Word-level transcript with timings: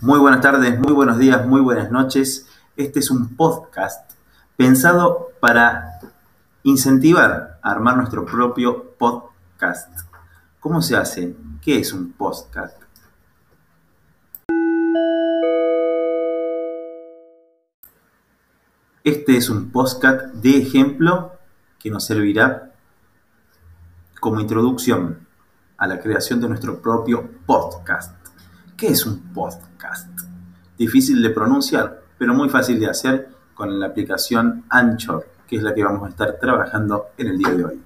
Muy 0.00 0.20
buenas 0.20 0.40
tardes, 0.40 0.78
muy 0.78 0.92
buenos 0.92 1.18
días, 1.18 1.44
muy 1.44 1.60
buenas 1.60 1.90
noches. 1.90 2.46
Este 2.76 3.00
es 3.00 3.10
un 3.10 3.34
podcast 3.34 4.12
pensado 4.56 5.30
para 5.40 5.98
incentivar 6.62 7.58
a 7.60 7.70
armar 7.72 7.96
nuestro 7.96 8.24
propio 8.24 8.92
podcast. 8.96 10.02
¿Cómo 10.60 10.82
se 10.82 10.96
hace? 10.96 11.34
¿Qué 11.60 11.80
es 11.80 11.92
un 11.92 12.12
podcast? 12.12 12.80
Este 19.02 19.36
es 19.36 19.50
un 19.50 19.72
podcast 19.72 20.32
de 20.34 20.58
ejemplo 20.58 21.32
que 21.80 21.90
nos 21.90 22.06
servirá 22.06 22.70
como 24.20 24.38
introducción 24.38 25.26
a 25.76 25.88
la 25.88 25.98
creación 25.98 26.40
de 26.40 26.48
nuestro 26.48 26.80
propio 26.80 27.28
podcast. 27.46 28.17
¿Qué 28.78 28.86
es 28.86 29.04
un 29.06 29.18
podcast? 29.34 30.08
Difícil 30.78 31.20
de 31.20 31.30
pronunciar, 31.30 32.00
pero 32.16 32.32
muy 32.32 32.48
fácil 32.48 32.78
de 32.78 32.88
hacer 32.88 33.28
con 33.52 33.80
la 33.80 33.86
aplicación 33.86 34.66
Anchor, 34.68 35.26
que 35.48 35.56
es 35.56 35.64
la 35.64 35.74
que 35.74 35.82
vamos 35.82 36.06
a 36.06 36.10
estar 36.10 36.38
trabajando 36.38 37.06
en 37.18 37.26
el 37.26 37.38
día 37.38 37.54
de 37.54 37.64
hoy. 37.64 37.82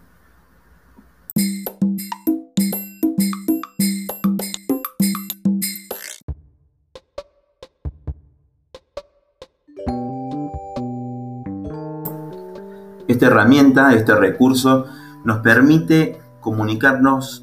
Esta 13.09 13.27
herramienta, 13.29 13.95
este 13.95 14.15
recurso, 14.15 14.85
nos 15.25 15.39
permite 15.39 16.21
comunicarnos 16.41 17.42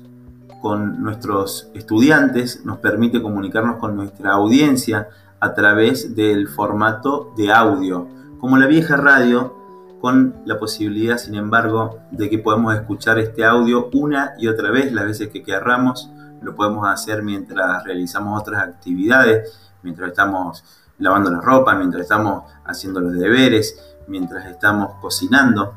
con 0.61 1.01
nuestros 1.01 1.69
estudiantes, 1.73 2.65
nos 2.65 2.79
permite 2.79 3.21
comunicarnos 3.21 3.77
con 3.77 3.95
nuestra 3.95 4.31
audiencia 4.31 5.09
a 5.39 5.53
través 5.53 6.15
del 6.15 6.47
formato 6.47 7.33
de 7.37 7.51
audio, 7.51 8.07
como 8.39 8.57
la 8.57 8.67
vieja 8.67 8.97
radio, 8.97 9.55
con 10.01 10.35
la 10.45 10.57
posibilidad, 10.57 11.17
sin 11.17 11.35
embargo, 11.35 11.99
de 12.11 12.29
que 12.29 12.39
podamos 12.39 12.75
escuchar 12.75 13.19
este 13.19 13.43
audio 13.43 13.89
una 13.93 14.33
y 14.37 14.47
otra 14.47 14.71
vez, 14.71 14.91
las 14.93 15.05
veces 15.05 15.29
que 15.29 15.43
querramos, 15.43 16.09
lo 16.41 16.55
podemos 16.55 16.87
hacer 16.87 17.21
mientras 17.21 17.83
realizamos 17.83 18.39
otras 18.39 18.63
actividades, 18.63 19.71
mientras 19.83 20.09
estamos 20.09 20.63
lavando 20.99 21.29
la 21.31 21.41
ropa, 21.41 21.75
mientras 21.75 22.03
estamos 22.03 22.43
haciendo 22.65 23.01
los 23.01 23.13
deberes, 23.13 23.97
mientras 24.07 24.45
estamos 24.45 24.95
cocinando. 25.01 25.73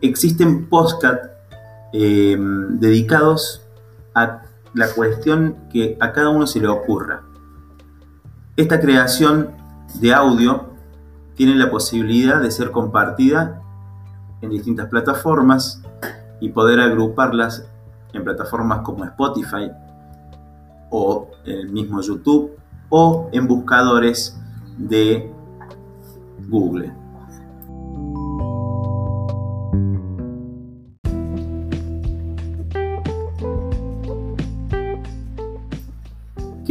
Existen 0.00 0.68
podcast 0.68 1.24
eh, 1.92 2.36
dedicados 2.38 3.65
la 4.74 4.88
cuestión 4.94 5.56
que 5.70 5.96
a 6.00 6.12
cada 6.12 6.30
uno 6.30 6.46
se 6.46 6.60
le 6.60 6.68
ocurra. 6.68 7.22
Esta 8.56 8.80
creación 8.80 9.50
de 10.00 10.14
audio 10.14 10.70
tiene 11.34 11.54
la 11.54 11.70
posibilidad 11.70 12.40
de 12.40 12.50
ser 12.50 12.70
compartida 12.70 13.60
en 14.40 14.50
distintas 14.50 14.88
plataformas 14.88 15.82
y 16.40 16.48
poder 16.50 16.80
agruparlas 16.80 17.66
en 18.12 18.24
plataformas 18.24 18.80
como 18.80 19.04
Spotify 19.04 19.70
o 20.90 21.28
el 21.44 21.68
mismo 21.70 22.00
YouTube 22.00 22.52
o 22.88 23.28
en 23.32 23.46
buscadores 23.46 24.38
de 24.78 25.30
Google. 26.48 26.92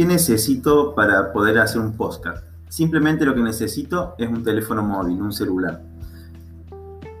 ¿Qué 0.06 0.12
necesito 0.12 0.94
para 0.94 1.32
poder 1.32 1.58
hacer 1.58 1.80
un 1.80 1.96
podcast? 1.96 2.46
Simplemente 2.68 3.24
lo 3.24 3.34
que 3.34 3.40
necesito 3.40 4.14
es 4.18 4.28
un 4.28 4.44
teléfono 4.44 4.80
móvil, 4.80 5.20
un 5.20 5.32
celular. 5.32 5.82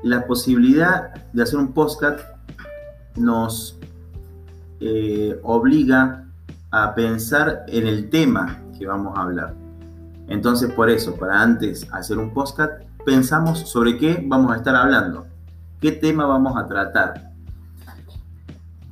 La 0.04 0.24
posibilidad 0.24 1.12
de 1.32 1.42
hacer 1.42 1.58
un 1.58 1.72
podcast 1.72 2.20
nos 3.16 3.76
eh, 4.78 5.36
obliga 5.42 6.28
a 6.70 6.94
pensar 6.94 7.64
en 7.66 7.88
el 7.88 8.08
tema 8.08 8.62
que 8.78 8.86
vamos 8.86 9.18
a 9.18 9.22
hablar. 9.22 9.52
Entonces, 10.28 10.72
por 10.72 10.88
eso, 10.88 11.16
para 11.16 11.42
antes 11.42 11.92
hacer 11.92 12.18
un 12.18 12.32
podcast, 12.32 12.84
pensamos 13.04 13.68
sobre 13.68 13.98
qué 13.98 14.24
vamos 14.24 14.52
a 14.52 14.58
estar 14.58 14.76
hablando, 14.76 15.26
qué 15.80 15.90
tema 15.90 16.24
vamos 16.24 16.56
a 16.56 16.68
tratar, 16.68 17.32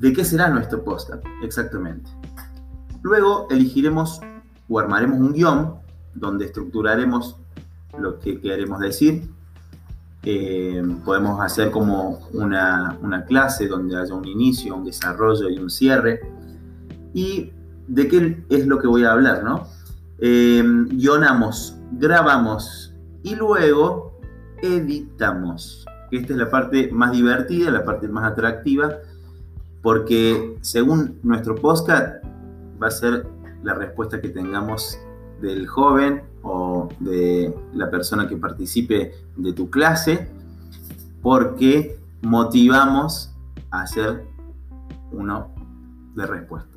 de 0.01 0.13
qué 0.13 0.25
será 0.25 0.49
nuestro 0.49 0.83
podcast 0.83 1.25
exactamente. 1.45 2.11
Luego 3.05 3.47
elegiremos 3.51 4.19
o 4.67 4.79
armaremos 4.79 5.21
un 5.21 5.35
guion 5.35 5.75
donde 6.15 6.47
estructuraremos 6.47 7.37
lo 7.99 8.19
que 8.19 8.41
queremos 8.41 8.81
decir. 8.81 9.29
Eh, 10.23 10.83
podemos 11.05 11.39
hacer 11.43 11.71
como 11.71 12.27
una, 12.33 12.97
clase 13.29 13.69
donde 13.69 13.95
haya 13.95 14.15
un 14.15 14.27
inicio, 14.27 14.75
un 14.75 14.87
desarrollo 14.87 15.51
y 15.51 15.59
un 15.59 15.69
cierre. 15.69 16.21
¿Y 17.13 17.53
de 17.89 18.09
qué 18.09 18.43
es 18.49 18.67
lo 18.67 18.79
que 18.79 18.87
voy 18.87 19.05
a 19.05 19.13
hablar? 19.13 19.45
¿no? 19.45 19.69
Eh, 20.19 20.65
guionamos, 20.89 21.77
grabamos 21.93 22.95
y 23.23 23.35
luego 23.37 24.19
editamos. 24.63 25.85
Esta 26.11 26.33
es 26.33 26.39
la 26.39 26.49
parte 26.49 26.91
más 26.91 27.13
divertida, 27.13 27.71
la 27.71 27.85
parte 27.85 28.09
más 28.09 28.33
atractiva, 28.33 28.95
porque 29.83 30.57
según 30.63 31.19
nuestro 31.23 31.55
podcast, 31.55 32.25
va 32.85 32.89
a 32.89 32.91
ser 32.91 33.27
la 33.63 33.73
respuesta 33.73 34.21
que 34.21 34.29
tengamos 34.29 34.99
del 35.41 35.67
joven 35.67 36.23
o 36.43 36.91
de 37.01 37.55
la 37.73 37.91
persona 37.91 38.29
que 38.29 38.37
participe 38.37 39.15
de 39.37 39.53
tu 39.55 39.71
clase, 39.71 40.29
porque 41.23 41.99
motivamos 42.21 43.35
a 43.71 43.83
hacer 43.83 44.27
uno 45.13 45.55
de 46.15 46.27
respuesta. 46.27 46.74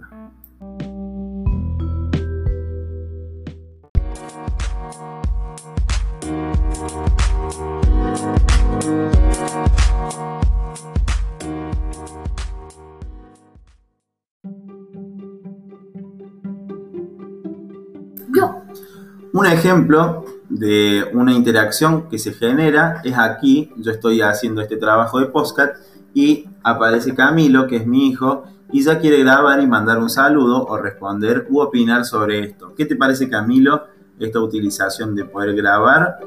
Un 19.33 19.45
ejemplo 19.45 20.25
de 20.49 21.09
una 21.13 21.33
interacción 21.33 22.09
que 22.09 22.17
se 22.17 22.33
genera 22.33 23.01
es 23.03 23.17
aquí, 23.17 23.71
yo 23.77 23.91
estoy 23.91 24.21
haciendo 24.21 24.61
este 24.61 24.77
trabajo 24.77 25.19
de 25.19 25.27
postcat 25.27 25.75
y 26.13 26.45
aparece 26.63 27.13
Camilo, 27.13 27.67
que 27.67 27.77
es 27.77 27.85
mi 27.85 28.07
hijo, 28.07 28.45
y 28.71 28.83
ya 28.83 28.99
quiere 28.99 29.19
grabar 29.19 29.61
y 29.61 29.67
mandar 29.67 29.97
un 29.99 30.09
saludo 30.09 30.65
o 30.65 30.77
responder 30.77 31.47
u 31.49 31.59
opinar 31.59 32.05
sobre 32.05 32.39
esto. 32.39 32.73
¿Qué 32.75 32.85
te 32.85 32.95
parece 32.95 33.29
Camilo 33.29 33.83
esta 34.19 34.39
utilización 34.39 35.15
de 35.15 35.25
poder 35.25 35.55
grabar 35.55 36.19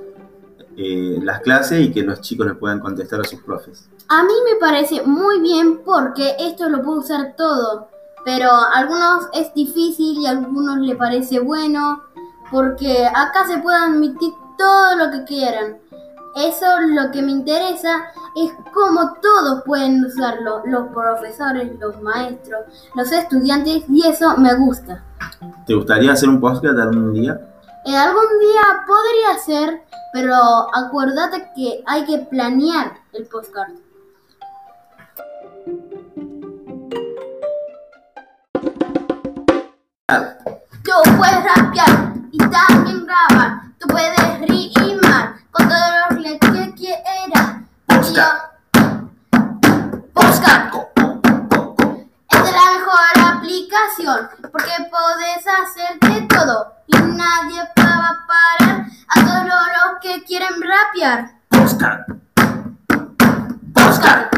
eh, 0.76 1.18
las 1.22 1.40
clases 1.40 1.80
y 1.80 1.92
que 1.92 2.02
los 2.02 2.20
chicos 2.20 2.46
le 2.46 2.54
puedan 2.54 2.80
contestar 2.80 3.20
a 3.20 3.24
sus 3.24 3.40
profes? 3.40 3.88
A 4.08 4.22
mí 4.22 4.32
me 4.44 4.58
parece 4.58 5.02
muy 5.02 5.40
bien 5.40 5.80
porque 5.84 6.36
esto 6.38 6.68
lo 6.68 6.82
puedo 6.82 7.00
usar 7.00 7.34
todo, 7.36 7.88
pero 8.24 8.50
a 8.50 8.72
algunos 8.74 9.28
es 9.34 9.52
difícil 9.54 10.18
y 10.18 10.26
a 10.26 10.30
algunos 10.30 10.78
le 10.78 10.94
parece 10.94 11.40
bueno 11.40 12.02
porque 12.50 13.06
acá 13.06 13.46
se 13.46 13.58
puede 13.58 13.78
admitir 13.78 14.32
todo 14.58 14.96
lo 14.96 15.10
que 15.10 15.24
quieran. 15.24 15.78
Eso 16.36 16.66
lo 16.94 17.10
que 17.10 17.22
me 17.22 17.32
interesa 17.32 18.04
es 18.36 18.52
cómo 18.72 19.14
todos 19.20 19.62
pueden 19.64 20.04
usarlo, 20.04 20.62
los 20.64 20.88
profesores, 20.88 21.72
los 21.80 22.00
maestros, 22.00 22.60
los 22.94 23.10
estudiantes, 23.10 23.84
y 23.88 24.06
eso 24.06 24.36
me 24.36 24.54
gusta. 24.54 25.02
¿Te 25.66 25.74
gustaría 25.74 26.12
hacer 26.12 26.28
un 26.28 26.40
podcast 26.40 26.78
algún 26.78 27.12
día? 27.14 27.40
Eh, 27.84 27.96
algún 27.96 28.38
día 28.38 28.60
podría 28.86 29.38
ser, 29.44 29.82
pero 30.12 30.34
acuérdate 30.74 31.50
que 31.56 31.82
hay 31.86 32.04
que 32.04 32.18
planear 32.18 32.92
el 33.12 33.26
podcast. 33.26 33.72
Yo 40.84 40.94
puedo 41.16 41.40
rapear 41.56 42.19
y 42.50 42.68
también 42.68 43.06
grabar. 43.06 43.62
Tú 43.78 43.86
puedes 43.88 44.40
rimar 44.40 45.34
con 45.50 45.68
todos 45.68 45.90
los 46.10 46.40
que 46.40 46.74
quieras. 46.74 47.56
Postcard. 47.86 48.38
Postcard. 50.12 50.70
Es 52.28 52.52
la 52.52 52.66
mejor 52.72 53.36
aplicación 53.36 54.28
porque 54.40 54.72
puedes 54.90 55.46
hacer 55.46 55.98
de 56.00 56.20
todo 56.22 56.74
y 56.86 56.96
nadie 56.96 57.62
va 57.78 58.08
a 58.08 58.26
parar 58.26 58.86
a 59.08 59.20
todos 59.20 59.44
los 59.44 60.00
que 60.02 60.24
quieren 60.24 60.54
rapear. 60.60 61.30
Postcard. 61.48 62.00
Postcard. 63.74 64.28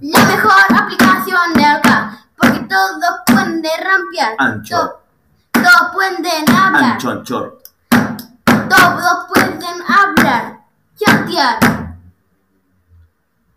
La 0.00 0.24
mejor 0.24 0.82
aplicación 0.82 1.54
de 1.54 1.64
acá 1.64 2.18
porque 2.36 2.60
todos 2.60 3.20
pueden 3.26 3.62
rampear. 3.62 4.34
Ancho. 4.38 5.05
Todos 5.62 5.92
pueden 5.94 6.50
hablar. 6.50 6.84
Anchonchor. 6.92 7.58
Todos 8.68 9.26
pueden 9.28 9.82
hablar. 9.88 10.60
Chatear. 10.96 11.58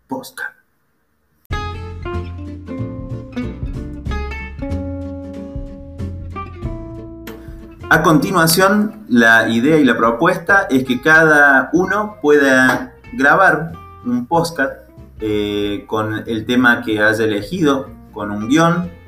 Podcast. 0.08 0.60
A 7.92 8.02
continuación, 8.02 9.04
la 9.08 9.48
idea 9.48 9.76
y 9.76 9.84
la 9.84 9.96
propuesta 9.96 10.68
es 10.70 10.84
que 10.84 11.00
cada 11.02 11.70
uno 11.72 12.16
pueda 12.22 12.94
grabar 13.12 13.72
un 14.06 14.26
podcast 14.26 14.88
eh, 15.20 15.84
con 15.86 16.22
el 16.26 16.46
tema 16.46 16.82
que 16.82 17.02
haya 17.02 17.24
elegido, 17.24 17.90
con 18.12 18.30
un 18.30 18.48
guion 18.48 18.99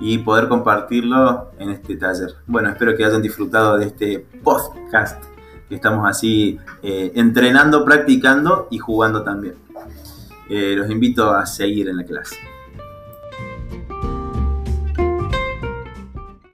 y 0.00 0.18
poder 0.18 0.48
compartirlo 0.48 1.50
en 1.58 1.70
este 1.70 1.96
taller. 1.96 2.34
Bueno, 2.46 2.70
espero 2.70 2.96
que 2.96 3.04
hayan 3.04 3.22
disfrutado 3.22 3.78
de 3.78 3.86
este 3.86 4.26
podcast 4.42 5.22
que 5.68 5.76
estamos 5.76 6.08
así 6.08 6.58
eh, 6.82 7.12
entrenando, 7.14 7.84
practicando 7.84 8.68
y 8.70 8.78
jugando 8.78 9.22
también. 9.22 9.54
Eh, 10.48 10.74
los 10.76 10.90
invito 10.90 11.30
a 11.30 11.46
seguir 11.46 11.88
en 11.88 11.96
la 11.96 12.04
clase. 12.04 12.36